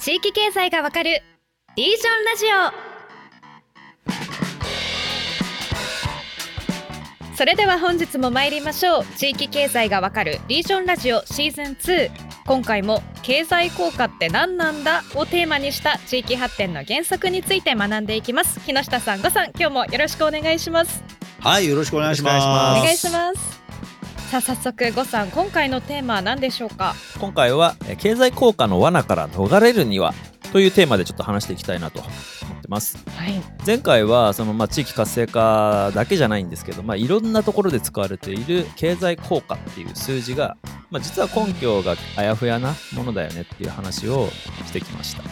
[0.00, 1.22] 地域経済がわかる
[1.74, 2.46] リージョンラジ
[7.34, 7.36] オ。
[7.36, 9.04] それでは本日も参りましょう。
[9.16, 12.10] 地域経済がわかるリージョンラジオシーズン2
[12.46, 18.60] 今回も経済効果って何なんだをテーマにした地域発展の原則について学んでいきます。
[18.60, 21.02] 木下さんごさん今日もよろしくお願いします。
[21.40, 22.44] はい、よろしくお願いします。
[22.80, 23.67] お願いします
[24.30, 26.94] さあ早速ごさん今回のテーマは何でしょうか？
[27.18, 30.12] 今回はえー経済効果の罠から逃れるには
[30.52, 32.08] というテーマでちょっと話していきたいなと思
[32.58, 32.98] ってます。
[33.16, 33.42] はい。
[33.66, 40.56] 前回はそのまあ地域活性化だけじゃないんですけど、まあ、いろんなところで使われている経済効果っていう数字が、
[40.90, 44.28] まあ、実は根拠があやふやなものだよねっていう話を
[44.66, 45.22] してきました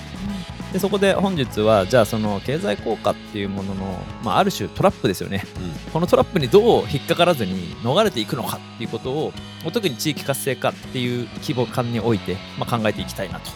[0.72, 5.44] でそこで本日はじゃあその経済効果っていうものの、まあ、ある種トラップですよね
[5.92, 9.32] このトラップにどう引っかからずに逃れていくのかっていうことを
[9.72, 13.50] 特に地域活性化っていう規模感において、まあ、考えていきたいなと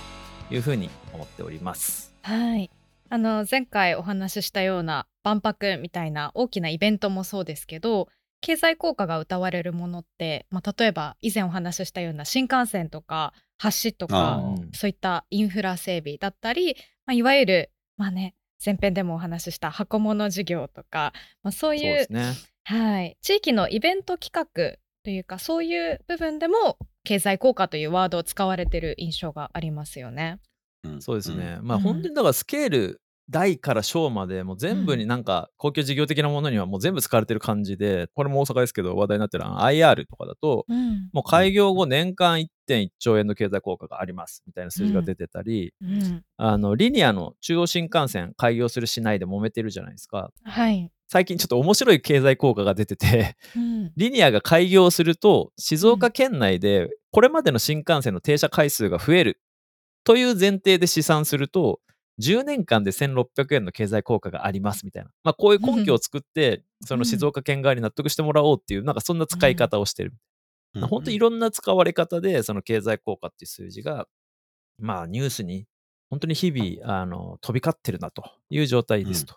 [0.55, 2.15] いうふうに思っております。
[2.23, 2.71] はい。
[3.13, 8.09] あの前回お話ししたような万博みたいな大きなイベントもそうですけど
[8.41, 14.41] 経済効果が謳われるものって、まあ、例えば以前お話ししたような新幹線とか橋とか
[14.73, 22.35] そういったインフラ整備だったり、まあ、いわゆるまあね前編でもお話しした箱物事業とか、まあ、そういうね。
[22.65, 30.39] はい、地域のイベント企画というかそういう部分でも経済効果というワードを使われている印象がありますよね。
[30.85, 31.59] うんそうですね。
[31.63, 33.01] まあうん本当にだからスケール
[33.31, 41.09] 大から小までもう全部になんか公共事業的なものにはもう全部使われてる感じでこれも大阪ですけど話題になってる IR とかだとうん。
[41.13, 46.23] もう開業後年間1.1兆円の経済効果がありますみたいな数字が出てたり、うん。
[46.37, 50.31] あのリニアの中央新幹線開業するしないで揉めてるじゃないですか。
[50.43, 53.93] はい、最近ちょっと面白い経済効果が出ててうん。
[53.97, 59.41] リニアが開業すると静岡県内でこれまでの新幹線の停車回数が増える
[60.05, 61.81] という前提で試算すると
[62.21, 70.15] 10年間で1600円の経済効果がありますみたいな、まあ、こういう根拠を作ってその静岡県側に納得してもらおうっていうなんかそんな使い方をしてる、
[70.75, 70.87] うん。
[70.87, 74.07] 本当にいろんな使われ方でその経済効果っていう数字が
[74.79, 75.67] まあニュースに
[76.11, 79.37] 本当に日々あの飛び交ってるなという状態ですと。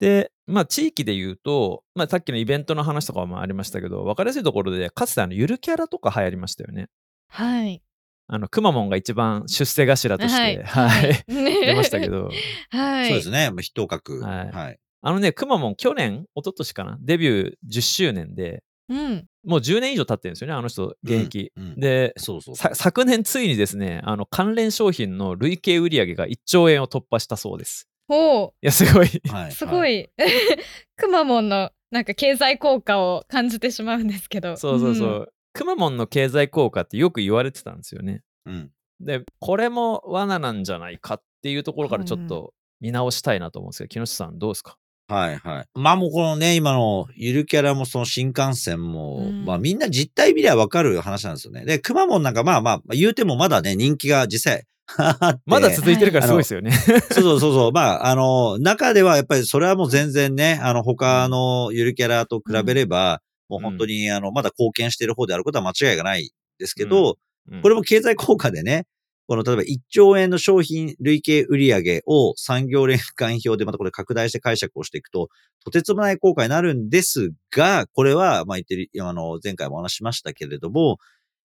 [0.00, 6.88] で、まあ地域で言うと、まあさっきのイベントの話とかもありましたけど、分かりやすいところで、かつてあのゆるキャラとか流行りましたよね。
[7.28, 7.82] はい。
[8.30, 12.08] あの、くまモンが一番出世頭として、ははいい、出 出ましたけ。
[12.08, 12.30] ど、
[12.70, 13.08] はい。
[13.08, 13.50] そうですね。
[13.50, 14.20] まあ、筆頭格。
[14.20, 14.76] ははいい。
[15.00, 19.26] あのね、くまモン去年、一昨年かな、デビュー10周年で、うん。
[19.44, 21.52] もう10年以上経ってるんですよね、あの人、現役。
[21.56, 27.88] うんうんで、そうそうさ昨年ついにですね、あの関連商品の累計売上が1兆円を突破したそうです。
[28.08, 29.08] おいや、すごい。
[29.30, 29.86] はいすご。
[29.86, 30.10] い。
[30.96, 34.56] くまモンのなんか経済効果を感じてしまうんですけど。
[34.56, 35.32] そうそうそう。
[35.58, 38.22] くまモンの経済効果ってよく言われてたんですよね。
[38.46, 38.70] うん。
[39.00, 44.76] で、これも罠なんじゃないかっていうところからちょっと見直したいなと思うんですけど、木下さんどうですか？
[45.08, 45.66] はいはい。
[45.74, 51.64] まあもうこのね、今のゆるキャラもその新幹線も、うんまあみんな実態見りゃわかる話なんですよね。
[51.64, 54.64] で、くまモンなんかまあまあ、言うてもまだね、人気が実際。
[55.44, 56.70] まだ続いてるからすごいですよね。
[56.72, 57.72] そうそうそうそう。
[57.72, 67.16] まあ、あの、中ではやっぱりそれはもう全然ね、あの、他のゆるキャラと比べれば、もう本当に、あの、まだ貢献している方であることは間違いがないですけど、うん
[67.62, 68.86] これも経済効果でね、
[69.26, 75.28] この例えば1兆円の商品累計売上を産業連関表でまたこれ拡大して解釈をしていくと、
[75.64, 80.98] とてつもない効果になるんですが、これは、まあ言ってる、あの、前回もお話ししましたけれども、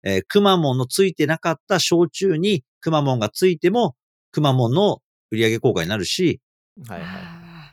[0.03, 3.95] えーくまモンのついてなかった焼酎にくまモンがついても、
[4.31, 6.41] くまモンの売上効果になるし、
[6.87, 7.05] はいは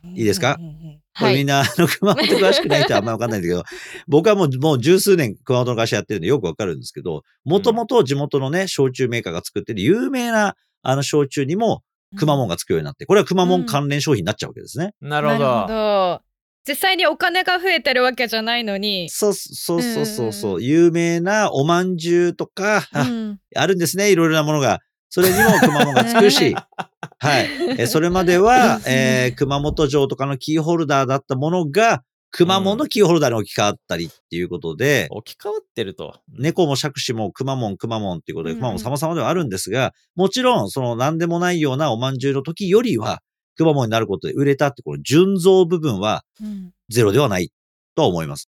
[0.06, 0.18] い。
[0.18, 0.56] いいですか？
[1.18, 3.62] これみんな、あの、熊本詳しくない人はあんまりわかんないんだけど、
[4.08, 11.82] 僕はもう、もう十数年熊本の会社やってるんでよくわかるんですけど、もともと地元のね、焼酎メーカーが作ってる有名な、あの、焼酎にも、
[12.16, 14.92] くまモンがつくようになって、これはくまモン関連商品になっちゃうわけですね。
[15.00, 15.66] なるほど。
[15.68, 16.20] ど。
[16.66, 19.10] 実際にお金が増えてるわけじゃないのに。
[19.10, 24.80] そうそうそうそうそう、うん有名なおまんじゅうとか、あうん あるんですね、いろいろなものが。
[25.14, 26.56] それにも熊本がつくし、
[27.20, 27.48] はい。
[27.78, 32.02] えそれまでは、えー熊本城とかのキーホルダーだったものが、
[32.32, 36.18] 熊本のキーホルダーに置き換わったりっていうことで、置き換わってると。
[36.36, 43.20] 猫も杓子もくまモンくまモンっていうことで、うんくまモン様々ではあるんですが、もちろん、その何でもないようなおまんじゅうの時よりは、
[43.56, 47.52] くまモンになることで売れたって、この純増部分はうんゼロではない
[47.94, 48.50] とは思います。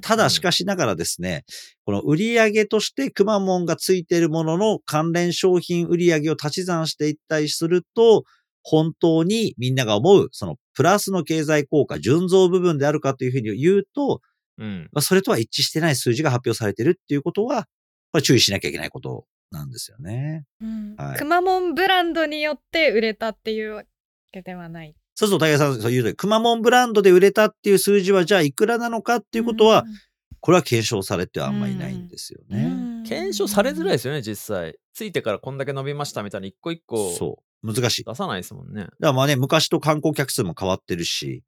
[0.00, 1.44] ただしかしながらですね、
[1.84, 8.24] この売上としてくまモンがついているものの関連商品売上を足し算していったりすると、
[8.62, 14.20] 本当にみんなが思う、そのプラスの経済効果、純増部分であるかというふうに言うと、
[14.58, 14.88] うん。
[14.92, 17.64] まあ、それとは一致してない数字が発表されているっていうことは、
[18.12, 20.44] これ注意しなきゃいけないことなんですよね。
[20.60, 23.84] うんはいくまモンブランドによって売れたっていうわ
[24.32, 24.94] けではない。
[25.22, 29.84] そうそう、武井さんそう言うとり、くまモンブランドで売れたっていう数字は、じゃあいくらなのかっていうことは、
[30.40, 32.64] これは検証されてはあんまりないんですようん、ね。
[32.64, 34.76] うん検証されづらいですよね、実際。
[34.94, 37.66] ついてからこんだけ伸びましたみたいな一個一個そう。
[37.66, 38.04] 難しい。
[38.04, 38.88] だか出さないですもんね。
[38.98, 41.44] らまあね、昔と観光客数も変わってるし、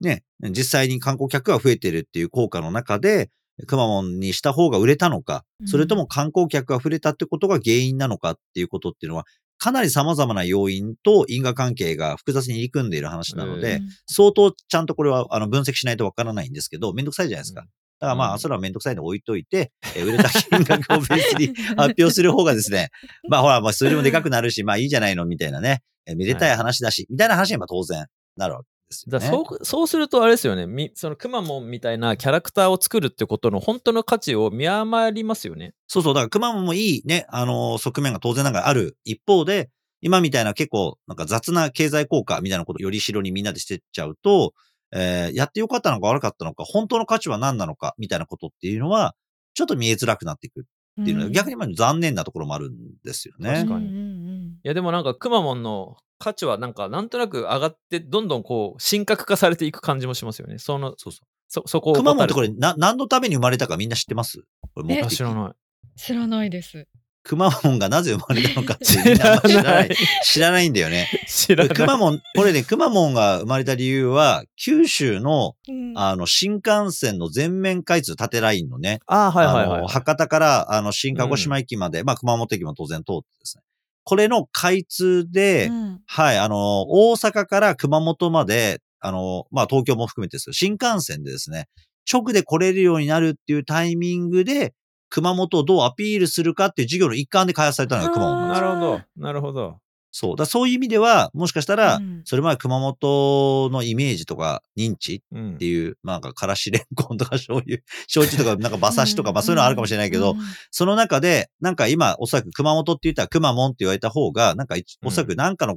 [0.00, 3.30] ね、実際に観光客が増えてるっていう効果の中で、
[3.66, 9.24] くまモンにした方が売れたのか、それとも観光客が増えたってことが原因なのかっていうことっていうのは、
[9.58, 17.62] かなり様々な要因と因果関係が複雑に入り組んでいる話なので、うん相当ちゃんとこれはあの分析しないとわからないんですけど、めんどくさいじゃないですか。
[17.62, 17.66] うん
[17.98, 22.90] だからまあ、うんそれはめんどくさいの置いといて、えー売れた金額をベースに 発表する方がですね、
[23.28, 28.06] まあほら、まあ数字もでかくなるし、まあいいじゃないのみたいなね、えーめでたい話だし、みたいな話には当然
[28.36, 28.75] なるわけ。
[29.08, 30.66] だそうそうするとあれですよね。
[30.66, 35.74] みそのくまモンみたいなキャラクターを作るってことの本当の価値を見余りますよね。
[35.88, 44.52] そうそう、だから熊本もいいね、あのー側面が当然ながらある一方で、今みたいな結構なんか雑な経済効果みたいなことをより代にみんなでしてっちゃうと、
[44.92, 49.16] えーやってよかったのか悪かったのか、本当の価値は何なのかみたいなことっていうのは、
[49.54, 53.50] ちょっと見えづらくなっていくっていうのは、逆にまあ残念なところもあるんですよね。
[53.50, 53.68] 確。
[53.68, 54.46] かに。
[54.46, 60.58] いやでもなんかくまモンの価値はなんかなんとなく上がってどんどんこう神格化されていく感じもしますよね。
[60.58, 61.26] そのそうそう。
[61.48, 64.42] そそこを熊本ってこれれな、何のために生まれたかみんな知ってます？
[64.74, 65.52] これ知らない。
[65.96, 66.86] 知らないです。
[67.22, 69.96] 熊本がなぜ生まれたのかって 知らない。
[70.24, 71.08] 知らないんだよね。
[71.26, 71.74] 知らない。
[71.74, 83.62] 熊本、これね、熊本が生まれた理由は、九州のうんあの、新幹線の全面開通縦ラインのね、あーはいはいはい博多から、あの、新鹿児島駅まで、まあ、熊本駅も当然通ってですね。
[84.06, 91.66] これの開通で、うんはい、あの、大阪から熊本まで、あの、まあ、東京も含めてですけど、新幹線でですね、
[92.10, 94.74] 直で来れるようになるっていうタイミングで、
[95.08, 99.02] 熊本をどうアピールするかっていう授業の一環で開発されたのが熊本なんですよなるほど。
[99.16, 99.78] なるほど。
[100.18, 100.30] そう。
[100.30, 102.22] だからそういう意味では、もしかしたら、うん。
[102.24, 105.54] それまで熊本のイメージとか認知うん。
[105.56, 110.38] っていう、まあなんか、からしれんこんとか醤油、 焼酎とか、なんか馬刺しとか、まあそういうのはあるかもしれないけど、うん
[110.70, 115.76] その中で、なんか今、おそらく熊本って言ったら熊門って言われた方が、なんかおそらくなんかの、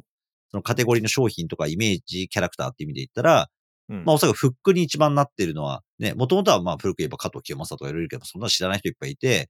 [0.52, 3.50] そのカテゴリーの商品とかイメージキャラクターって意味で言ったら、
[3.90, 4.06] うん。
[4.06, 9.50] まあおそらくフックに一番なってるのは、ね、もともとはまあ古く言えば加藤清正とかいろいろいるけど、そんなの知らない人いっぱいいて、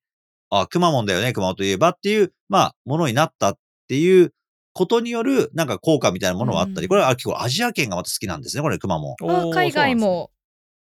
[0.49, 3.57] あ、熊門だよね、熊本といえばっていう、まあ、ものになったっ
[3.87, 4.33] ていう
[4.79, 9.11] ことによる、なんか効果みたいなものはあったり、うんこれは結構アジア圏がまた好きなんですね、これ熊門。
[9.11, 9.95] あおー海外。
[9.95, 10.31] も。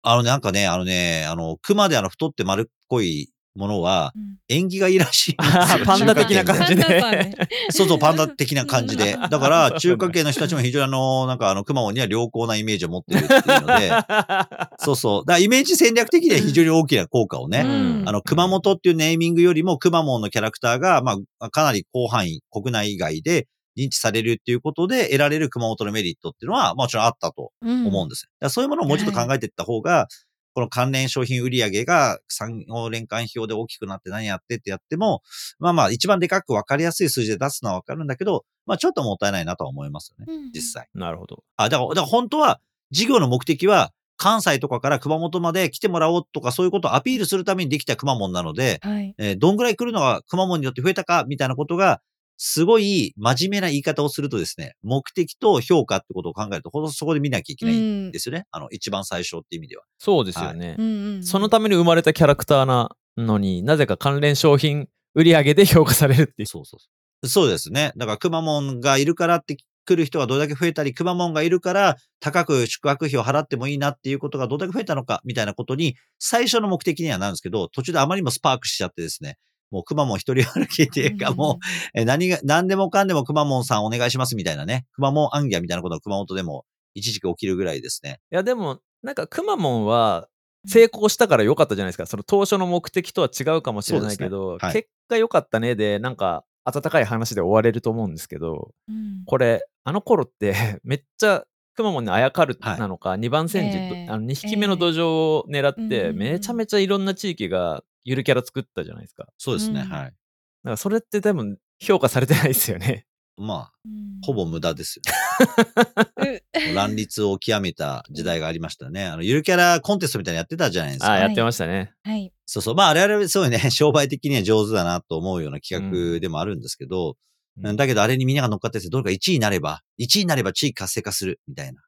[0.03, 5.63] あのね、なんかね、あのね、あの、熊であの太って丸っこいものは、うん縁起がいいらしいんですよ。
[5.63, 7.35] あ ーパンダ的な感じでね。
[7.71, 9.15] そうそう、パンダ的な感じで。
[9.15, 13.91] うんだから、中華系の人たちも非常にあの、なんかあの、熊本には良好なイメージを持ってるっていうので、
[14.79, 15.21] そうそう。
[15.23, 28.31] だからイメージ戦略的には非常に大きな効果をね、うんあの、熊本っていうネーミングよりも、熊本のキャラクターが、まあ、かなり広範囲、国内外で認知されるっていうことで得られる熊本のメリットっていうのは、もちろんあったと思うんですよ。
[28.41, 30.09] だからそういうものをもうちょっと考えていった方が、
[30.55, 35.23] この関連商品売上が産業連関表で大きくなって何やってってやっても、
[35.59, 40.89] まあまあ一番でかく分かりやすい数字で出すのは分かるんだけど、まあちょっともったいないなとは思いますよね、うん実際。
[40.95, 41.45] なるほど。
[41.59, 49.15] あ、だから、だから本当は、事業の目的は、関西とかから熊本まで来てもらおうとか、そういうことをアピールするためにできた熊本なので、はい。
[49.19, 52.01] えーどんぐらい来るのが熊本によって増えたか、みたいなことが、
[52.37, 58.47] すごい真面目な言い方をするとですね、目的と評価ってことを考えると、ほんとそこで見なきゃいけないんですよね。
[58.51, 59.85] あの、一番最初って意味では。
[59.99, 60.77] そうですよね。
[60.79, 66.47] うんうんそのために生まれたキャラクターなのになぜか関連商品売り上げで評価されるっていう。
[66.47, 66.87] そうそうそ
[67.23, 67.29] う。
[67.29, 67.93] そうですね。
[67.97, 69.57] だから、熊本がいるからって
[69.87, 79.39] 来る人がどれだけ増えたり、熊本がいるから高く宿泊費を払ってもいいなっていうことがどれだけ増えたのか、みたいなことに、最初の目的にはなるんですけど、途中であまりにもスパークしちゃってですね、
[79.71, 81.59] もう熊本一人歩きっていうか、も
[81.95, 88.21] う、え何が、何でもかんでも熊本さんお願いしますみたいなね、熊本アンギャみたいなことが熊本でも一時期起きるぐらいですね。
[88.33, 90.29] いやでもなんかくまモンは
[90.67, 92.07] 成功したから良かったじゃないですか。
[92.07, 94.59] その当初の目的とは違うかもしれないけど、ね。
[94.61, 94.73] はい。
[94.73, 99.23] 結果良かったねでなんか温かい話で終われると思うんですけど、うん。
[99.27, 101.45] これあの頃って めっちゃ
[101.75, 104.13] くまモンにあやかるはいなのか、2番煎じ、えー。
[104.13, 109.27] あの2匹目の土壌を狙って、えーめちゃめちゃいろんな地域がゆるキャラ作ったじゃないですか。
[109.37, 110.05] そうですね、うんはい。
[110.05, 110.15] だか
[110.63, 113.05] らそれって多分評価されてないですよね。
[113.37, 115.03] まあ、うんほぼ無駄ですよ。
[116.71, 119.05] う乱立を極めた時代がありましたね。
[119.05, 121.11] あの、ゆるキャラコンテストみたいなのやってたじゃないですか。
[121.11, 121.93] ああ、やってましたね。
[122.03, 122.33] はい。
[122.47, 122.75] そうそう。
[122.75, 127.17] まあ、我々すごいね、 商売的には上手だなと思うような企画でもあるんですけど、
[127.63, 131.81] うんだけどあれにみんなが乗っかってて、どれか1位になれば、1位になれば地域活性化する、みたいな。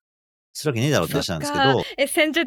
[0.59, 2.47] するわけねえだろって話なんですけどえ先日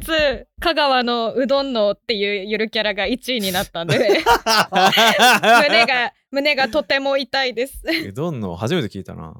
[0.60, 7.82] 香川のうどんのっていうゆるキャラが1位になったんで胸が胸がとても痛いです。
[8.10, 9.34] うどんの初めて聞いたな。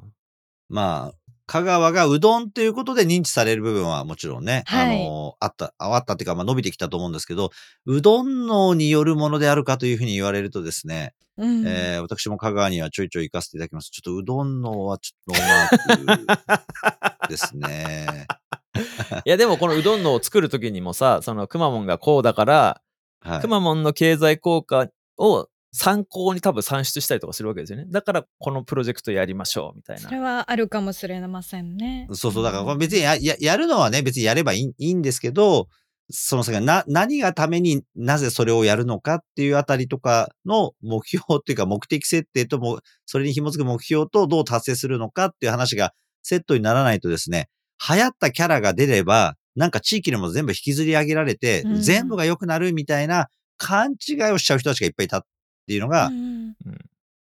[0.70, 7.52] まあ、香川がうどんということで認知される部分はもちろんね、はいあの、あった、ああったっていうか、まあ伸びてきたと思うんですけど、
[7.86, 13.90] うどんのによるものであるかというふうに言われるとですね、うんえー私も香川にはちょいちょい行かせていただきます。
[13.90, 18.28] ちょっとうどんのはちょっとノーマークですね。
[19.26, 22.82] いやでもこのうどんのを作る時にもさ、そのくまモンがこうだから、
[23.22, 23.48] はいく。
[23.48, 27.86] まモンの経済効果を参考に多分算出したりとかするわけですよね。
[27.90, 30.10] だからこのプロジェクトやりましょうみたいなそ。
[30.12, 32.08] れはあるかもしれませんね。
[32.12, 32.44] そうそう。
[32.44, 35.68] だからこれ別にやややるのはね、別にやればいいいいんですけど、
[36.12, 47.50] その先な、何がためになぜそれをやるのかっていうあたりとかの目標っていうか目的設定とも、それに紐づく目標とどう達成するのかっていう話がセットにならないとですね、
[47.90, 51.82] 流行ったキャラが出れば、なんか地域でも全部引きずり上げられて、うん。
[51.82, 53.28] 全部が良くなるみたいな
[53.58, 55.22] 勘違いをしちゃう人たちがいっぱいいたっ
[55.68, 56.56] ていうのが、うん。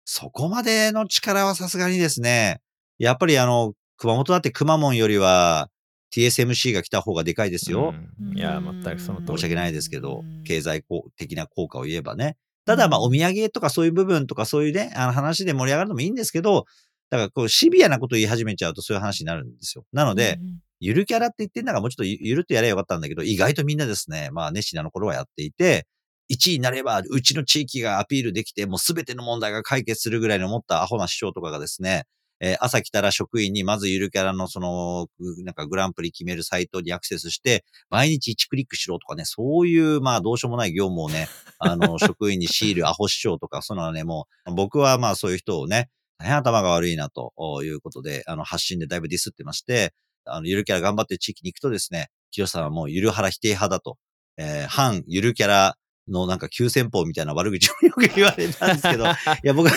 [0.05, 2.61] そこまでの力はさすがにですね、
[2.99, 5.69] やっぱりあの、熊本だって熊門よりは
[6.15, 7.95] TSMC が来た方がでかいですよ。
[8.21, 9.39] うんいや、全くその通り。
[9.39, 10.85] 申し訳ないですけどうん、経済
[11.17, 12.37] 的な効果を言えばね。
[12.65, 16.67] ただまあうんお土産とかそういう部分とかそういうね、あの話で盛り上がるのもいいんですけど、
[17.11, 19.85] だからこうシビアなことを言い始めちゃうとそういう話になるんですよ。
[19.93, 25.87] なので、うんゆるキャラって言ってんだからもうちょっとゆゆるっとやればよかったんだけど、意外とみんなですね、まあ熱心なの頃はやっていて、
[26.31, 32.05] 1位になればうちの地域がアピールできて、もうすべての問題が解決するぐらいの持ったアホな市長とかがですね、
[32.41, 41.29] えー朝来たら職員にまずゆるキャラのその、ぐなんかグランプリ決めるサイトにアクセスして、毎日1クリックしろとかね、そういうまあどうしようもない業務をね、
[41.59, 53.99] あの、職員に強いるアホ市長とか、そのはね、もう、僕はまあそういう人をね、大変頭が悪いなということで、あの、発信でだいぶディスってまして、あの、ゆるキャラ頑張ってる地域に行くとですね、清さんはもうゆる腹否定派だと、
[54.37, 55.77] えー反ゆるキャラ
[56.09, 59.09] のなんか急先鋒みたいな悪口をよく言われたんですけど、 い
[59.43, 59.75] や、僕は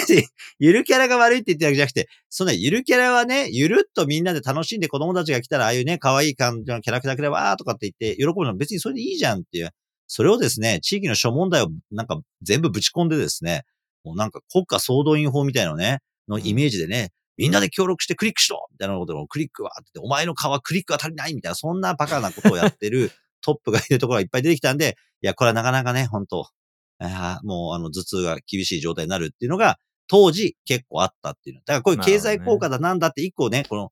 [0.59, 9.69] ゆるキャラが悪いって言ってるわけじゃなくて、そんなゆるキャラはね、ゆるっとみんなで楽しんで子供たちが来たら、ああいうね、可愛い感じのキャラクターくれば、あーとかって言って、喜ぶのは別にそれでいいじゃんっていう。
[10.07, 13.63] それをですね、地域の諸問題をなんか全部ぶち込んでですね、
[14.03, 23.11] もうなんか国家総動員法みたいなのね、のイメージでね、みんなで協力してクリックしろみたいなことをクリックはって言って、お前の顔はクリックが足りないみたいな、そんなバカなことをやってる
[23.41, 26.48] トップがいるところがいっぱい出てきたんで、いや、これはなかなかね、本当
[27.43, 31.62] もうあの頭痛が厳しい状態になるっていうのが、当時結構あったっていうの。
[31.65, 33.91] だからこういう経済効果だなんだって一個ね、この、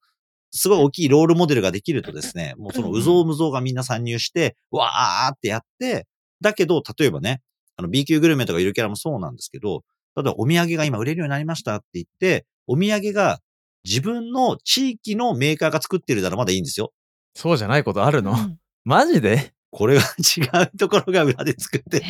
[0.51, 6.07] すごい大きいロールモデルができるとですね、もうそのうぞうむぞうがみんな参入して、わーってやって、
[6.41, 7.41] だけど、例えばね、
[7.77, 9.83] あの B 級グルメとかゆるキャラもそうなんですけど、
[10.15, 13.39] 例えばお土産が今売れるようになりましたって言って、お土産が
[13.85, 16.91] 自分の地域のメーカーが作ってるならまだいいんですよ。
[17.35, 18.57] そうじゃないことあるの、うん
[18.89, 19.53] マジで？
[19.69, 22.03] これが 違うところが裏で作って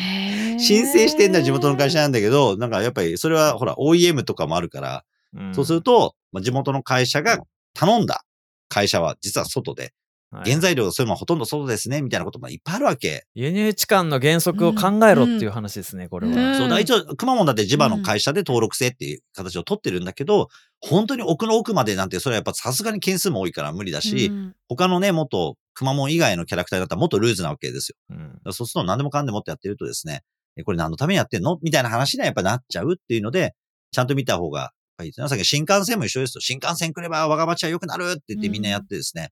[0.58, 5.04] 申請してんのは地元の会社なんだけど、なんかやっぱりそれはほら OEM とかもあるから、
[5.36, 5.54] うん。
[5.54, 7.38] そうすると、まあ、地元の会社が
[7.74, 8.24] 頼んだ
[8.70, 9.92] 会社は実は外で、
[10.30, 10.50] はい。
[10.50, 13.26] 原材料がそういうのはほとんど外ですね、みたいなこともいっぱいあるわけ。
[13.34, 16.52] 輸入地間の原則を考えろっていう話ですね、これは。
[16.52, 16.58] うん。
[16.58, 20.48] そうだ、一応、熊本だって地場の会社で登録制っていう形を取ってるんだけど、
[20.80, 24.54] 本当に奥の奥までなんて、それはやっぱさすがに件数も多いから無理だし、うん。
[24.68, 27.96] 他のね、元熊本以外のキャラクターだったらもっとルーズなわけですよ。
[28.10, 28.14] う
[28.48, 28.52] ん。
[28.52, 30.22] そうすると何でもかんでもってやってるとですね、
[30.56, 31.58] えこれ何のためにやってんの？
[31.62, 33.54] みたいな話にはやっぱなっちゃうっていうので、
[33.92, 34.72] ちゃんと見た方が
[35.02, 35.28] いいですね。
[35.28, 39.30] さっき新幹線も一緒ですと、新幹線来れば我が町は良くなるって言ってみんなやってですね、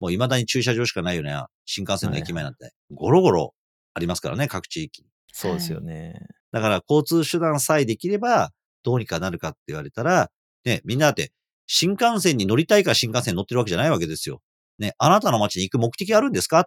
[0.00, 3.54] もう未だに駐車場しかないような新幹線の駅前なんて、ゴロゴロ
[3.94, 5.08] ありますからね、各地域に。
[5.32, 6.26] そうですよね。
[6.52, 8.50] だから交通手段さえできれば、
[8.82, 10.30] どうにかなるかって言われたら、
[10.64, 11.32] ね、みんなだって、
[11.66, 14.40] 新幹線に乗りたいから新幹線に乗ってるわけじゃないわけですよ。
[14.78, 16.64] ね、あなたの街に行く目的あるんですかっ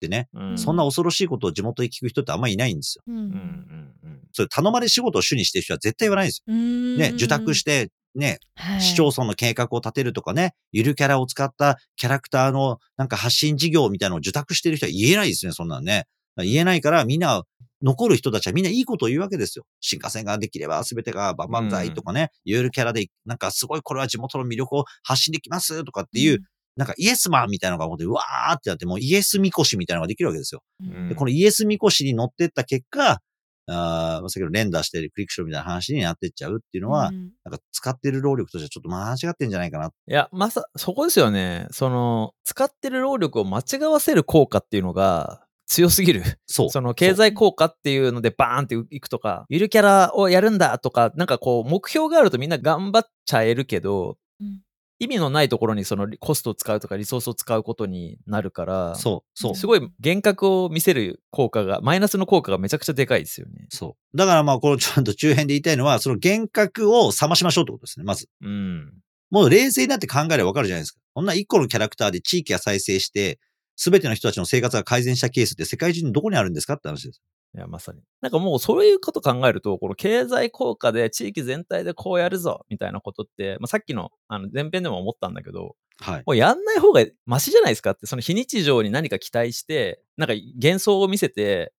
[0.00, 3.02] てね、うんそんな恐ろしいことを地元で聞く人ってあんまりいないんですよ。
[3.06, 6.54] うんうんうんうんそれ頼まれ仕事を主にしてる人は絶対言わないんですよ。
[6.54, 8.38] ね、受託して、ね、
[8.80, 16.04] 市町村の計画を立てるとかね、ゆるキャラを使ったキャラクターのなんか発信事業みたいなのを受託してる人は言えないですね、そんなんね。
[16.36, 17.42] 言えないからみんな、
[17.82, 19.66] 残る人たちはみんないいことを言うわけですよ。
[19.80, 26.38] 新幹線ができれば全てが万々歳とかね、ゆるキャラで、なんかすごいこれは地元の魅力を発信できますとかっていう、
[26.76, 30.62] なんかイエスマンみたいなのがもうで、うわーってやって、もうイエスみこしみたいなのができるわけですよ。
[30.80, 33.20] うんで、このイエスみこしに乗ってった結果、
[33.66, 39.88] あー先ほど連打してクリックしろみたいな話になってっちゃうっていうのは、うんなんか使ってる労力としてはちょっと間違ってんじゃないかな。
[39.88, 41.66] いや、まさ、そこですよね。
[41.70, 46.22] その、使ってる労力を間違わせる効果っていうのが強すぎる。
[46.46, 46.70] そう。
[46.70, 54.60] その経済効果っていうのでバーンっていくとか、ゆるキャラをやるんだとか、なんかこう、目標があるとみんな頑張っちゃえるけど、うん
[54.98, 59.54] 意味のないところにそのコストを使うとかリソースを使うことになるから、そう、そう。
[59.56, 63.66] すごい幻覚を見せる効果が、マイナスの効果がめちゃくちゃでかいですよね。
[63.70, 64.16] そう。
[64.16, 68.28] だからまあ、このちゃんと中編で言いたいのは、その幻覚を冷ましましょうってことですね、まず。
[68.40, 68.92] うん。
[69.30, 71.00] もう冷静になって考えればわかるじゃないですか。
[71.14, 73.40] こんな一個のキャラクターで地域が再生して、
[73.76, 77.20] すべての人たちの生活が改善したケースって世界中にどこにあるんですかって話です。
[77.54, 78.02] いや、まさに。
[78.20, 86.22] なんかもうそういうこと考えると、この経済効果で地域全体でこうやるぞ、みたいなことって、まあ、さっきのあの前編でも思ったんだけど、はい。
[86.26, 91.72] もうやんない方がマシじゃないですかって、その非日常に何か期待して、なんか幻想を見せて、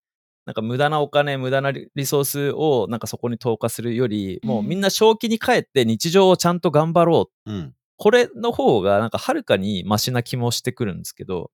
[0.46, 7.52] なんか無駄なお金、無駄なリリソースをなんかそこに投下するより、もうみんな正気に帰って日常をちゃんと頑張ろう。
[7.52, 7.74] うん。
[7.98, 11.52] これの方がなんかはるかにマシな気もしてくるんですけど、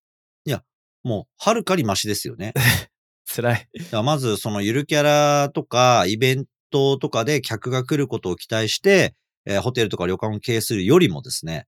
[1.04, 2.54] もう、はるかにマシですよね。
[3.26, 3.70] 辛い。
[4.04, 11.66] まず、そのゆるキャラとか、イベントとかで客が来ることを期待して、えーホテルとか旅館を経営するよりもですね、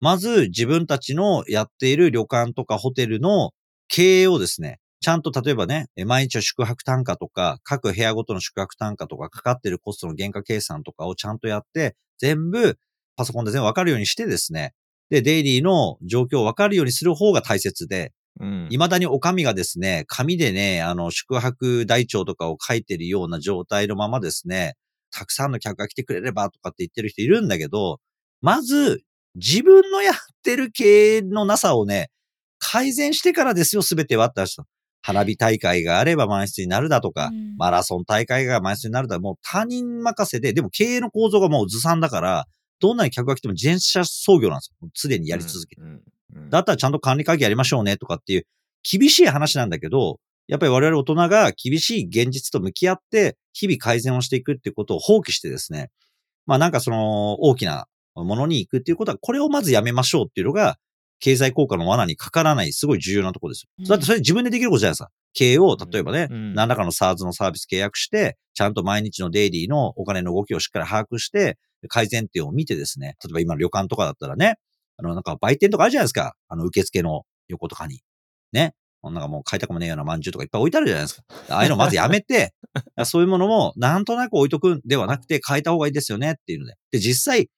[0.00, 3.50] まず自分たちのやっている旅館とかホテルの
[3.88, 12.78] 経営をですね、ちゃんと例えばね、毎日の宿泊単価とか、各部屋ごとの宿泊単価とか、かかってるコストの原価計算とかをちゃんとやって、全部
[13.16, 14.74] パソコンで全部わかるようにしてですね、
[15.10, 18.68] で、デイリーの状況をわかるようにする方が大切で、うん。
[18.70, 24.74] 未だにお上がですね、紙でね、あの、宿泊台帳とかを書いてるような状態のままですね、
[25.10, 28.00] たくさんの客が来てくれればとかって言ってる人いるんだけど、
[28.40, 29.02] まず、
[29.34, 32.10] 自分のやってる経営のなさをね、
[32.58, 34.64] 改善してからですよ、すべてはって話だ
[35.02, 42.46] 花火大会があれば満室になるだとか、うんマラソン大会が満室になるだ、もう他人任せで、でも経営の構造がもうずさんだから、
[42.80, 44.88] どんなに客が来ても自転車操業なんですよ。
[44.92, 45.82] 常にやり続けて。
[45.82, 45.88] うん。
[45.88, 46.02] うん
[46.50, 48.46] だったらちゃんと管理会議やりましょうねとかっていう
[48.88, 50.18] 厳しい話なんだけど、
[50.48, 55.90] やっぱり我々大人が厳しい現実と向き合って日々改善をしていくっていうことを放棄してですね、
[56.46, 60.76] まあなんかその大きなものに行くっていうことは、これをまずやめましょうっていうのが、
[61.18, 63.88] 経済効果の罠にかからないすごい重要なところですうんよ。
[63.88, 65.10] だってそれ自分でできることじゃないですか。
[65.32, 74.56] 経営を、例えばね、うん何らかの SARS のサービス契約して、ちゃんと毎日のデイリーのお金の動きをしっかり把握して、改善点を見てですね、例えば今の旅館とかだったらね、
[74.98, 76.34] あの、なんか売店とかあるじゃないですか。
[76.48, 78.00] あの、受付の横とかに。
[78.52, 78.74] ね。
[79.02, 81.22] なんかもう買いたくもねえような饅頭とかいっぱい置いてあるじゃないですか。
[81.50, 82.54] ああいうのまずやめて、
[83.04, 86.74] そういうものもなんとなく置いとくんではなくて変えた方がいいですよねっていうので。
[86.90, 87.48] で、実際、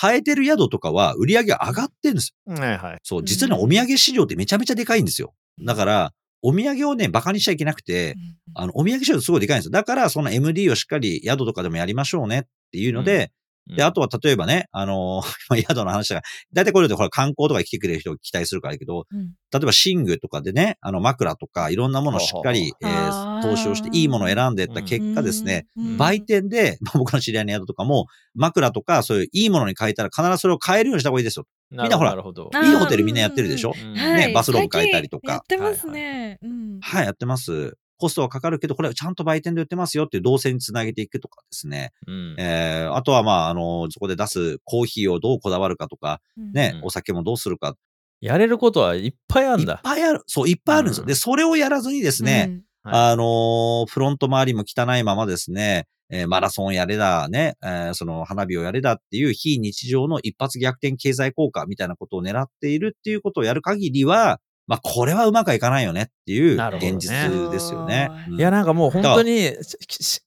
[0.00, 2.54] 変えてる宿とかは売り上げが上がってるんですよ。
[2.54, 2.98] はいはい。
[3.02, 5.34] そう、実はね、お土産市場ってめちゃめちゃでかいんですよ。
[5.64, 6.12] だから、
[6.42, 8.14] お土産をね、馬鹿にしちゃいけなくて、
[8.54, 9.72] あの、お土産市場すごいでかいんですよ。
[9.72, 13.30] だから、その MD をしっかり宿とかでもやりましょうねっていうので、
[13.76, 19.32] で、あとは例えばね、あのー、 宿の話が、だいたいこれでほら観光とかに来てくれる人を期待するからだけど、うん。
[19.52, 25.96] 例えば寝具とかでね、あの枕とかいろんなものをしっかり、えー投資をしていいものを選んでいった結果ですね、うん。
[25.96, 31.46] 売店で、 まあ、僕の知り合いの宿とかも、枕とかそういういいものに変えたら必ずそれを買えるようにした方がいいですよ。
[31.70, 33.96] みみんなほらいいホテルみんなやってるでしょ、うん。
[33.96, 35.32] はいバスローブ変えたりとか。
[35.32, 36.38] やってますね。
[36.42, 36.80] うん。
[36.80, 37.76] はい、やってます。
[38.00, 41.92] コストはかかるけど、これはちゃんと売店で売ってますよっていう動線につなげていくとかですね。
[42.06, 46.20] うんえー、あとはまあ、あの、そこで出すコーヒーをどうこだわるかとか、
[46.52, 47.76] ね、うんお酒もどうするか。
[48.20, 49.80] やれることはいっぱいあるいっんだ。
[49.84, 50.22] ぱいある。
[50.26, 51.02] そう、いっぱいあるんですよ。
[51.02, 68.08] うんで、それをやらずにですね、はいあのーフロント周りも汚いままですね、えーマラソンやれだ、ね、えーその花火をやれだっていう非日常の一発逆転経済効果みたいなことを狙っているっていうことをやる限りは、まあ、これはうまくはいかないよねっていう現実ですよね。
[68.28, 68.32] うん。
[68.34, 68.38] うん。
[68.38, 69.50] いや、なんかもう本当に、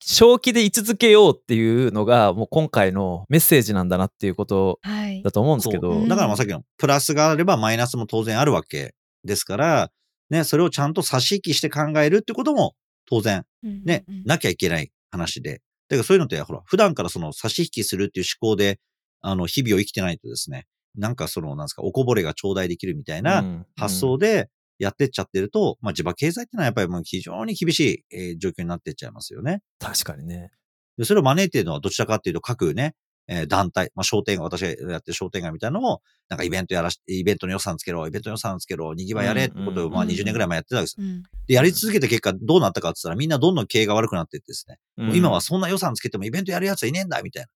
[0.01, 5.23] 正気で居続けようっていうのが、もう今回のメッセージなんだなっていうことはい。
[5.23, 6.03] だと思うんですけど、う。
[6.03, 9.91] んだからまあさっきのプラスがあればマイナスも当然あるわけですから、
[10.29, 12.75] ね、それをちゃんと差し引きして考えるってことも
[13.09, 14.23] 当然ね、うんうん。
[14.25, 15.61] なきゃいけない話で。
[15.87, 18.81] だからそういうのって、ほら、普段からその差し引きするっていう思考で、
[19.21, 29.61] あの、日々を生きてないとですね、なんかその、なんですか、おこぼれが頂戴できるみたいなうん発想でやってっちゃってると、まあ、地場経済ってのはやっぱりもう非常に厳しい、えー状況になってっちゃいますよね。
[29.79, 30.51] 確かにね。
[30.97, 32.95] で、それを招いているのはどちらかっていうと、各ね、
[33.27, 41.05] えー団体、まあ、商店街、私がやってる商店街みたいなのも、なんかイベントやらし、イベントの予算つけろ、イベントの予算つけろ、にぎわいやれってことを、まあうん20年ぐらい前やってたわけですよ。
[41.05, 47.47] うんで、やり続けた結果どうなったかって言ったら、みんなどんどん経営が悪くなっていってですね、もう今はそんな予算つけてもイベントやるやつはいねえんだ、みたいな。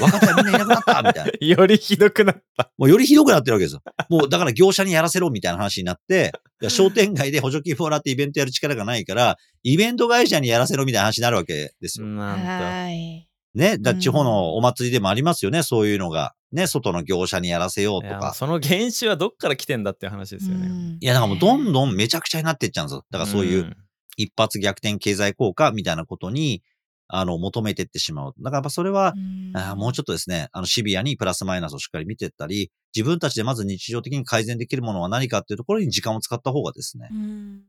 [0.00, 1.32] 若手はみんないなくなった、みたいな。
[1.46, 2.70] よりひどくなった。
[2.76, 3.82] もうよりひどくなってるわけですよ。
[4.08, 6.32] もうだから業者にやらせろみたいな話になって、
[6.68, 12.06] 商店街で補助金もらってイベントやる力がないから、イベント会社にやらせろみたいな話になるわけですよ。
[12.06, 12.50] なんだ。
[12.50, 13.28] はい。
[13.54, 13.78] ね。
[13.78, 16.34] だうん地方のお祭りでもありますよね、そういうのが。
[16.52, 18.32] ね、外の業者にやらせようとか。
[18.34, 20.68] その原種はどっから来てんだっていう話ですよね。
[20.68, 23.04] うんいや、だからもうどんどんめちゃくちゃになっていっちゃうんですよ。
[23.10, 23.76] だからそういう
[24.16, 26.62] 一発逆転経済効果みたいなことに、
[27.08, 28.34] あの、求めてってしまう。
[28.38, 29.14] だからやっぱそれは、
[29.54, 37.08] あーもうちょょっっとですね、あの、シビアにプラスマイナスをしっかり見ていったり、自分たちでまず日常的に改善できるものは何かっていうところに時間を使った方がですね、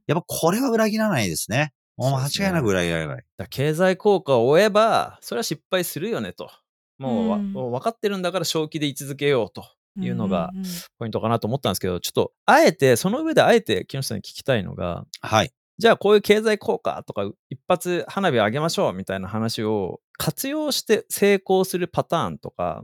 [0.07, 1.73] やっぱこれは裏切らないですね。
[1.97, 3.07] もう間違いなく裏切らない。
[3.07, 6.49] だから経済効果を追えば、それは失敗するよねと。
[6.97, 9.65] もうわ、うんもう分かってるんだから正気で居続けようと
[9.99, 10.51] いうのが
[10.99, 15.51] ポイントかなと思ったんですけど、ちょっと、あえて、その上であえて木下さんに聞きたいのが、はい。
[15.77, 22.83] じゃあこういう経済効果とか一発花火を上げましょうみたいな話を活用して成功するパターンとか、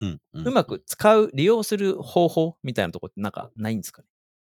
[0.00, 0.48] うん、うん。
[0.48, 4.08] うまく使う、利用する方法みたいなとこってなんかないんですかね？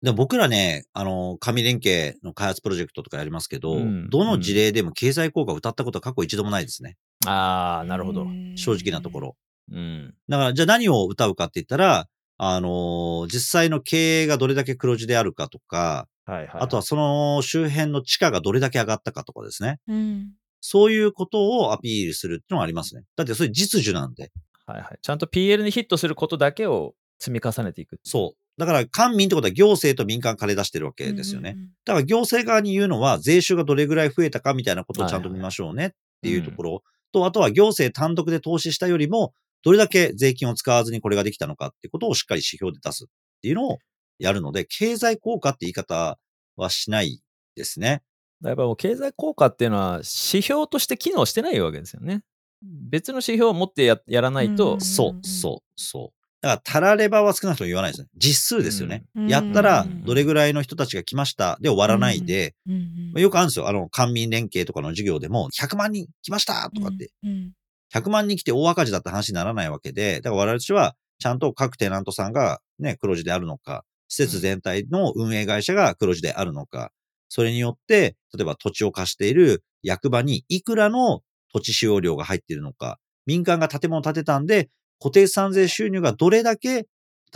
[0.04, 6.98] でも僕らね、あの、紙連携の開発プロジェクトとかやりますけど、うんどの事例でも経済効果を歌ったことは過去一度もないですね。
[7.26, 8.28] ああ、なるほど。
[8.56, 9.22] 正直なとこ。
[9.22, 9.38] ろ。
[9.72, 10.14] うん。
[10.28, 12.08] だから、じゃあ何を歌うかって言ったら、
[12.40, 16.62] あの実際の経営がどれだけ黒字であるかとか、はいはい。
[16.62, 19.80] あとはその周辺の地価がどれだけ上がったかとかですね。
[19.88, 23.04] うんそういうことをアピールするっていうのがありますね。
[23.16, 24.32] だってそれ実需なんで。
[24.66, 25.00] はいはい。
[25.02, 28.00] ちゃんと PL にヒットすることだけを積み重ねていく。
[28.04, 28.60] そう。
[28.60, 31.58] だから、官民ってことは行政と民間金出してるわけですよね。。
[31.86, 35.92] だから行政側に言うのは、税収がどれぐらい増えたかみたいなことをちゃんと見ましょうねっ
[36.24, 43.08] ていうところと、あとは行政単独で投資したよりも、どれだけ税金を使わずにこれができたのかってことをしっかり指標で出すっ
[43.42, 43.78] ていうのを
[44.20, 46.18] やるので、経済効果って言い方
[46.56, 47.22] はしない
[47.56, 48.02] ですね。
[48.44, 50.06] やっぱもう経済効果っていうのは指
[50.44, 52.22] 標として機能してないわけですよね。
[52.64, 56.18] 別の指標を持ってややらないと、うんそう、そう、そう。
[56.42, 58.08] だから、たらればは少なくとも言わないですね。
[58.16, 59.06] 実数ですよね。
[59.16, 61.58] うんやったらう、んどれぐらいの人たちが来ました？
[61.62, 62.82] で終わらないで、うんうん
[63.14, 63.68] まあよくあるんですよ。
[63.68, 67.54] あの、官民連携とかの授業でも、100万人来ましたとかって、うん
[67.94, 76.92] 100万人来て大赤字だって話にならないわけで、だから我々は、ちゃんと各テナントさんがね、黒字であるのか、施設全体の運営会社が黒字であるのか、
[77.30, 81.22] それによって、例えば土地を貸している役場にいくらの
[81.54, 86.86] 土地使用料が入っているのか、民間が建物を建てたんで、固定資産税収入がどれだけ、例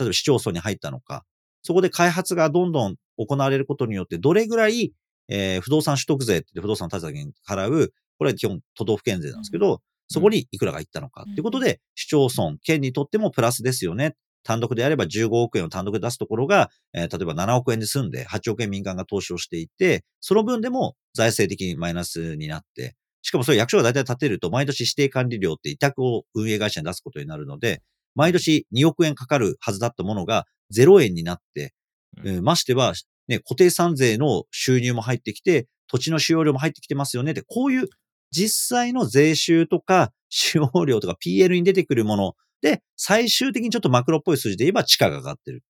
[0.00, 1.24] えば市町村に入ったのか、
[1.62, 4.92] そこで開発がどんどん行われることによって、どれぐらい、
[5.28, 14.14] えー不動産取得税って不動産建てた時に払う、これは基本都道府県税なんですけど、そこにいくらがいったのかっていうことで、市町村、県にとってもプラスですよね。
[14.42, 27.82] 単独であれば15億円を単独で出すところが、えー例えば7億円で済んで8億円民間が投資をしていて、その分でも財政的にマイナスになって、しかもそれ役所が大体建てると毎年指定管理料って委託を運営会社に出すことになるので、
[28.14, 31.72] 毎年2億円かかるはずだったものが0円になって、
[32.18, 32.28] うん。
[32.28, 32.94] えーましては、
[33.28, 37.88] ね、固定資産税の収入も入ってきて、土地の使用料も入ってきてますよねって、こういう
[38.30, 45.62] 実際の税収とか使用量とか PL に出てくるもので、最終的にちょっとマクロっぽい数字で言えば地価が上がってる。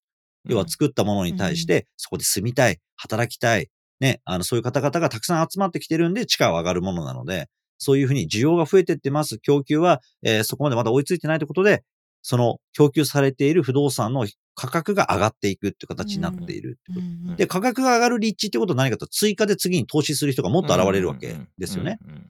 [0.49, 3.69] 要は作ったものに対して、そこで住みたい、働きたい、
[4.01, 9.39] ね、あの、そういう方々がたくさん集まってきてるんで、地価は上がるものなので、そういうふうに需要が増えてってます。
[9.39, 11.83] 供給は、えーそこまでまだ追いついてないということで、
[12.23, 17.37] その供給されている不動産の価格が上がっていくって形になっているってこと。
[17.37, 21.99] で、価格が上がる立地ってことは何かと追加で次に投資する人がもっと現れるわけですよね。。
[22.05, 22.23] うんうんうん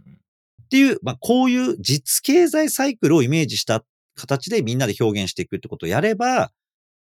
[0.65, 6.53] っていう、まあ、こういう実経済サイクルをイメージした形でみんなで表現していくってことをやれば、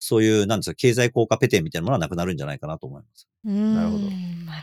[0.01, 3.29] そういう、なんですか、経済効果ペテンみたいなものはなくなるんじゃないかなと思います。
[3.44, 4.05] なるほど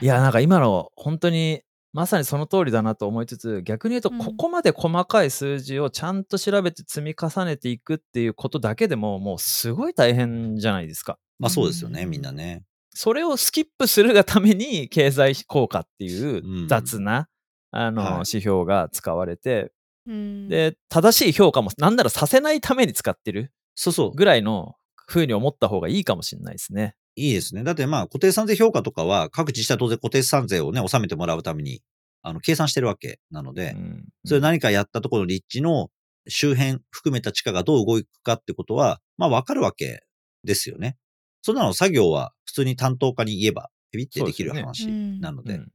[0.01, 1.61] いや、なんか今の本当に
[1.95, 11.17] まさにその通りだなと思いつつ、逆に言うと、うんここまで細かい数字をちゃんと調べて積み重ねていくっていうことだけでも、もうすごい大変じゃないですか。
[11.39, 12.63] まあそうですよね、うんみんなね。
[12.89, 17.29] それをスキップするがために経済効果っていううん雑な、
[17.71, 19.69] あの、はい指標が使われて、うん、
[20.07, 24.11] で、正しい評価もなんならさせないために使ってるそうそう。
[24.15, 26.95] ぐらいの風に思った方がいいかもしれないですね。
[27.15, 27.63] いいですね。
[27.63, 31.81] だってまあ固定資産税評価とかは各自治体は当然固定資産税をね、納めてもらうために、
[32.21, 35.89] あの、計算してるわけなので、うんそれ何かやったところの立地の
[36.27, 40.03] 周辺含めた地価がどう動くかってことは、まあわかるわけ
[40.43, 40.97] ですよね。
[41.41, 45.55] そんなの作業は普通に担当家に言えば、ビビってできる話なので。
[45.55, 45.71] うん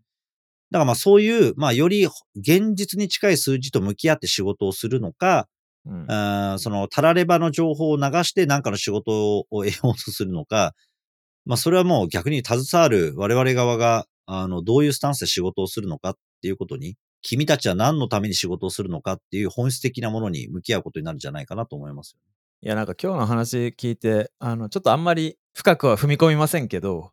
[0.71, 2.07] だからまあそういう、まあより
[2.37, 5.49] 現実に近い数字と向き合って仕事をするのか、
[5.87, 10.75] うんそのたらればの情報を流して何かの仕事を得ようとするのか、
[11.47, 22.19] まあそれはもう逆に携わる我々側が、あの、どういうスタンスで仕事をするのかっていうことに、君たちは何のために仕事をするのかっていう本質的なものに向き合うことになるんじゃないかなと思いますよ。
[22.63, 27.11] いやなんか今日の話聞いてあのちょっとあんまり深くは踏み込みませんけど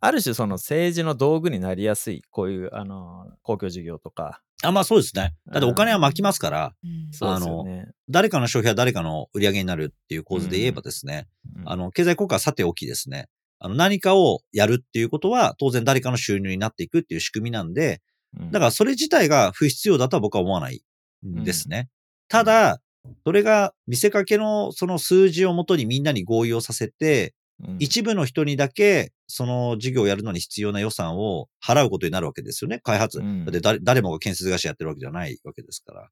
[0.00, 4.40] ある種その政治の道具になりやすいこういうあの公共事業とか。
[4.62, 5.34] あ、まあそうですね。
[5.52, 7.12] だってお金は巻きますから、うん。
[7.12, 7.90] そうですよね。
[8.08, 11.62] 誰かの消費は誰かの売り上げになるっていう構図で言えばですね、うん。
[11.64, 13.28] あの、経済効果はさておきですね、
[13.60, 18.00] あの、何かをやるっていうことは、当然誰かの収入になっていくっていう仕組みなんで、
[18.36, 18.50] うん。
[18.50, 20.82] だからそれ自体が不必要だとは僕は思わない
[21.24, 21.88] んですね。
[22.28, 22.80] ただ、
[23.24, 32.80] それが見せかけのその数字をもとにみんなに合意をさせて、うん一部の人にだけその事業をやるのに必要な予算を払うことになるわけですよね。
[32.80, 33.18] 開発。
[33.18, 36.08] うんだって誰誰もが建設会社やってるわけじゃないわけですから。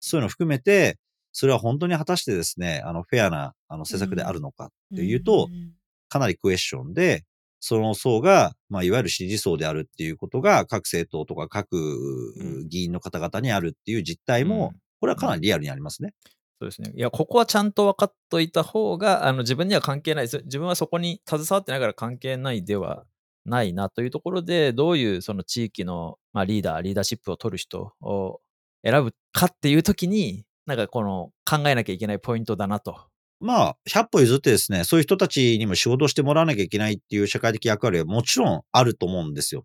[0.00, 0.98] そういうのを含めて、
[1.32, 5.72] それは本当に果たしてですね、あの、フェアな、あの、施策であるのかっていうと、ん
[6.08, 7.24] かなりクエスチョンで、
[7.60, 16.12] その層が、まあ、いわゆる支持層であるっていうことが、各政党とか各うん議員の方々にあるっていう実態も、うんこれはかなりリアルにありますね。
[16.60, 16.92] そうですね。
[16.94, 20.42] いや、ここはちゃんと分かっといた方が、あの自分には関係ないです。
[20.44, 23.06] 自分はそこに携わってないから関係ないでは
[23.46, 28.40] ないなというところで、どういうその地域の、まあ、リーダー、リーダーシップを取る人を
[28.84, 33.06] 選ぶかっていうときに、なんかこの考えなきゃいけないポイントだなと。
[33.40, 39.64] まあ、100歩譲ってですね、そういう人たちにも仕事をしてもらわなきゃいけないっていう社会的役割はもちろんあると思うんですよ。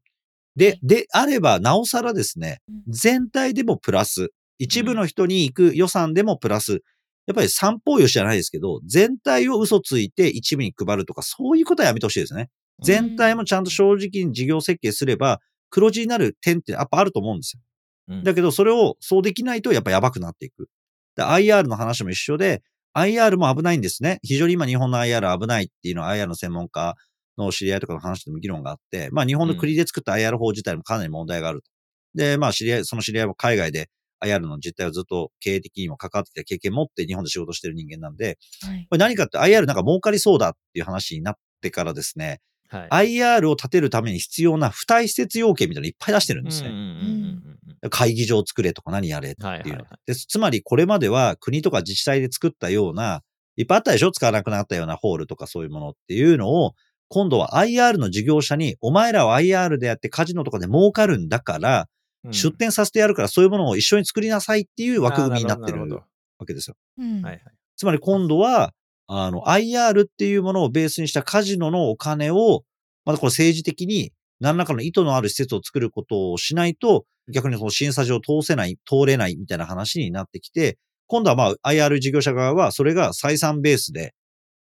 [0.55, 6.81] で、であれば、なおさらですね、全体でもプラス、一部の人に行く予算でもプラス、
[7.27, 12.49] やっぱり三方よしじゃないですけど、全体を嘘ついて一部に配るとか、そういうことはやめてほしいですね。
[12.83, 15.39] 全体もちゃんと正直に事業設計すれば、
[15.69, 17.61] 黒字になる点ってやっぱあると思うんですよ。
[18.07, 20.69] うんだけど、それをそうできないとやっぱやばくなっていく。
[21.15, 22.61] で IR の話も一緒で、
[22.95, 24.19] IR も危ないんですね。
[24.21, 26.95] 非常に今日本の IR 危ないっていうのは IR の専門家
[27.37, 31.71] の知り合いとかの話でも議論があって、まあ日本の国で作った IR 法自体もかなり問題があると。
[32.13, 33.89] で、まあ知り合い、その知り合いも海外で
[34.23, 43.17] IR の実態をずっと経営的にも関わってきた経験を持って日本で仕事してる人間なんで、はいこれ何かって IR なんか儲かりそうだっていう話になってからですね、はい。
[43.17, 46.69] IR を立てるために必要な付帯施設要件みたいなのいっぱい出してるんですね。
[46.69, 46.91] うんうんうんう
[47.31, 47.45] ん
[47.91, 49.49] 会議場を作れとか何やれっていうの。
[49.49, 53.21] はいはいはいでつまりこれまでは国とか自治体で作ったような、
[53.57, 56.73] いっぱいあったでしょ使わなくなったようなホールとかそういうものっていうのを、
[57.09, 61.85] 今度は IR の事業者に、お前らは IR でやってカジノとかで儲かるんだから、うん
[62.31, 66.75] 出店させてやるからそういうものを一緒に作りなさいっていう枠組みになってるわけですよ。
[66.97, 67.53] うんどはいはい。
[67.75, 68.73] つまり今度は、
[69.07, 72.63] あの、IR っていうものをベースにしたカジノのお金を、
[73.05, 84.13] またこれ政治的に何らかの意図のある施設を作ることをしないと、逆にその審査上通せない、通れないみたいな話になってきて、今度はまあ IR 事業者側はそれが採算ベースで、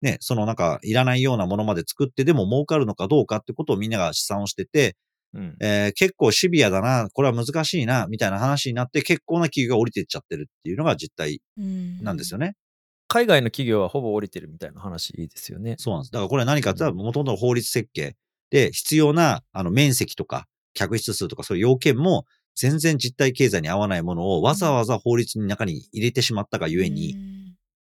[0.03, 4.97] ね、そのなんかいらないようなものまで作ってでも儲かるのかどうかってことをみんなが試算をしてて、
[5.35, 11.41] うんえー結構シビアだな、これは難しいな、みたいな話になって結構な企業が降りていっちゃってるっていうのが実態
[12.03, 12.55] なんですよね。
[13.09, 15.77] 海外の企業はほぼ降りてるみたいな話ですよね。
[15.79, 16.13] そうなんです。
[16.13, 18.17] だからこれ何かって言ったら、もともとの法律設計
[18.51, 22.25] で必要な、あの、面積とか、客室数とかそういう要件も、
[22.57, 27.17] 全然実体経済に合わないものをわざわざ法律の中に入れてしまったがゆえに、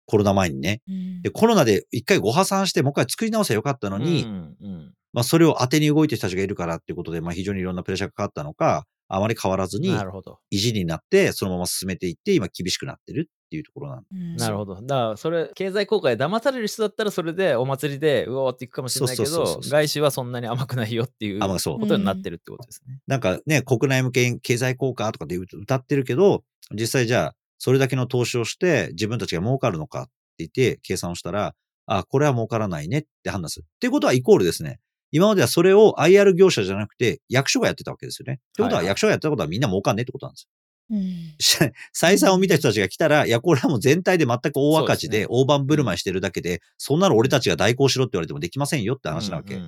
[0.06, 0.80] コロナ前にね。
[0.88, 10.38] うんで、コロナで一回ご破産して、もう一回作り直せばよかったのに、うんうんまあそれを当てに動いてる人たちがいるからっていうことで、まあ非常にいろんなプレッシャーがかかったのか、あまり変わらずになるほど。
[10.52, 14.74] 維持になって、そのまま進めていって、今厳しくなってるっていうところなんでうんなるほど。
[14.74, 22.98] だから、それ、経済効果で騙される人だったら、それでお祭りで、うおーっていくかもしれないけど外資はそんなに甘くないよっていうことになってるってことですね。
[23.06, 26.42] なんかね、国内向け経済効果とかで歌ってるけど、
[26.72, 31.54] 実際じゃあ、それだけの投資をして自分たちが儲かるのかって言って計算をしたら、
[31.86, 33.64] あ、これは儲からないねって判断する。
[33.66, 34.80] っていうことはイコールですね。
[35.12, 38.34] 今まではそれを IR 業者じゃなくて役所がやってたわけですよね。
[38.34, 40.48] ってことは役所がやってたことはみんな儲かんねってことなんです
[40.90, 41.72] うんよ。
[41.94, 49.58] 採算を見た人たちが来たら、いや、これはもう全体で全く大赤字で大盤振る舞いしてるだけで、そんなの俺たちが代行しろって言われてもできませんよって話なわけ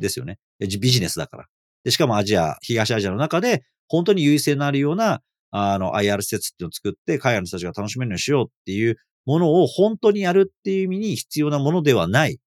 [0.00, 0.38] ですよね。
[0.58, 1.46] ビジネスだから。
[1.84, 12.38] で、しかもアジア、東アジアの中で、本当に優位性のあるような、あの、IR 施設っていうのを作って、海外の人たちが楽しめるようにしようっていうものを本当にやるっていう意味に必要なものではない。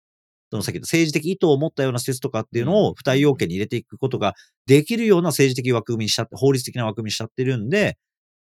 [0.52, 4.34] その先ほど政治的意図を持ったような施設とかっていうのうんを付帯要件に入れていくことが
[4.66, 7.98] できるような政治的枠組みにしちゃって、法律的な枠組みにしちゃってるんで、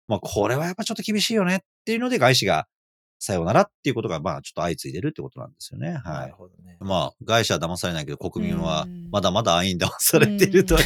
[0.09, 2.67] まあこれはやっぱちょっと厳しいよねっていうので外資が
[3.19, 5.95] さようならっていうことがまあちょっと相次いでるってことなんですよね。
[6.05, 6.35] はないる。
[6.35, 6.77] ほどね。
[6.81, 10.83] まあ、外資は騙されないけど、国民はうんまだまだ安易に騙されてるという。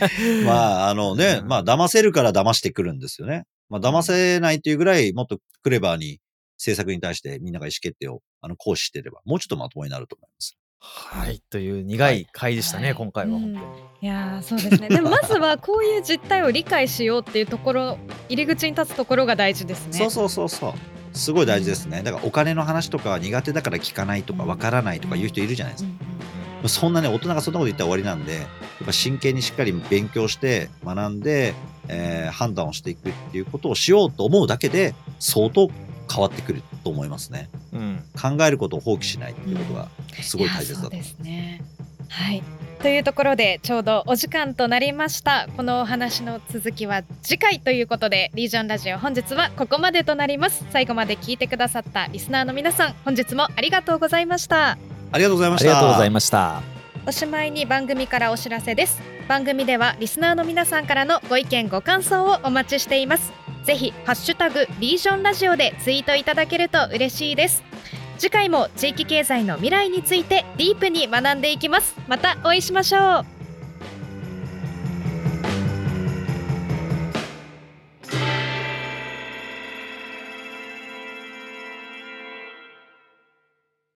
[0.46, 3.44] まあ、あのね、 まあ、騙せるから騙してくるんですよね。
[3.68, 6.20] まあ、騙せないっていうぐらい、もっとクレバーに
[6.56, 10.56] 政策に対してみんなが意思決定をあの行使していれば、もうちょっとまともになると思います。
[10.80, 11.42] はい。
[11.50, 13.56] という苦い回でしたね、はい今回は本当に。
[14.00, 20.97] いやーそうですねでもまずはこういう実態を理解しようっていうところ入り口に立つところが大事ですねそうそうそうそう。
[21.18, 22.02] すごい大事ですね。
[22.02, 26.68] だからお金の話とかは苦手だから聞かないとかわからないとか言う人いるじゃないですか。
[26.68, 28.46] そんなね、大人がそんなこと言ったら終わりなんで、やっ
[28.86, 31.54] ぱ真剣にしっかり勉強して、学んで、
[31.88, 35.70] えー判断をしていくっていうことをしようと思うだけで、相当
[36.12, 37.48] 変わってくると思いますね。
[37.72, 38.04] うん。
[38.20, 39.88] 考えることを放棄しないっていうことが
[40.22, 41.62] すごい大切だといやそうですね
[42.08, 42.42] はい
[42.80, 45.48] というところでちょうどお時間となりました。
[45.56, 50.64] このお話の続きは次回ということでリージョンラジオ本日はここまでとなります。
[50.70, 54.78] 最後まで聞いてくださったリスナーの皆さん本日もありがとうございました。
[55.10, 55.70] ありがとうございました。
[55.70, 56.62] ありがとうございました。
[57.06, 59.00] おしまいに番組からお知らせです。
[59.28, 63.32] 番組ではリスナーの皆さんからのご意見ご感想をお待ちしています。
[63.68, 67.62] ぜひハッシュタグリージョンラジオでツイートいただけると嬉しいです
[68.18, 71.94] 次回も地域経済の未来についてディープに学んでいきます。
[72.08, 73.37] またお会いしましょう。